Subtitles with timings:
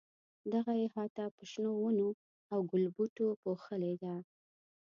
[0.53, 2.09] دغه احاطه په شنو ونو
[2.53, 4.13] او ګلبوټو پوښلې ده.